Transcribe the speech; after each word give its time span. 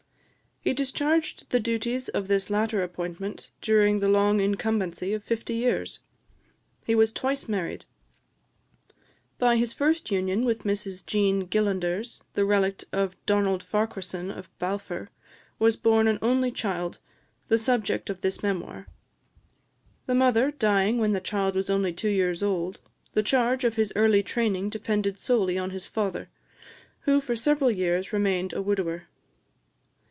He 0.63 0.73
discharged 0.75 1.49
the 1.49 1.59
duties 1.59 2.07
of 2.09 2.27
this 2.27 2.47
latter 2.51 2.83
appointment 2.83 3.49
during 3.61 3.97
the 3.97 4.07
long 4.07 4.39
incumbency 4.39 5.11
of 5.11 5.23
fifty 5.23 5.55
years. 5.55 5.97
He 6.85 6.93
was 6.93 7.11
twice 7.11 7.47
married. 7.47 7.85
By 9.39 9.55
his 9.57 9.73
first 9.73 10.11
union 10.11 10.45
with 10.45 10.61
Mrs 10.63 11.03
Jean 11.03 11.47
Gillanders, 11.47 12.21
the 12.33 12.45
relict 12.45 12.85
of 12.93 13.17
Donald 13.25 13.63
Farquharson 13.63 14.29
of 14.29 14.51
Balfour, 14.59 15.09
was 15.57 15.75
born 15.75 16.07
an 16.07 16.19
only 16.21 16.51
child, 16.51 16.99
the 17.47 17.57
subject 17.57 18.07
of 18.11 18.21
this 18.21 18.43
memoir. 18.43 18.85
The 20.05 20.13
mother 20.13 20.51
dying 20.51 20.99
when 20.99 21.13
the 21.13 21.19
child 21.21 21.55
was 21.55 21.71
only 21.71 21.91
two 21.91 22.09
years 22.11 22.43
old, 22.43 22.79
the 23.13 23.23
charge 23.23 23.63
of 23.63 23.77
his 23.77 23.91
early 23.95 24.21
training 24.21 24.69
depended 24.69 25.17
solely 25.17 25.57
on 25.57 25.71
his 25.71 25.87
father, 25.87 26.29
who 27.05 27.19
for 27.19 27.35
several 27.35 27.71
years 27.71 28.13
remained 28.13 28.53
a 28.53 28.61
widower. 28.61 29.07